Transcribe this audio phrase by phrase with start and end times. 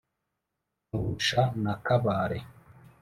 [0.87, 2.39] Nkurusha na Kabare,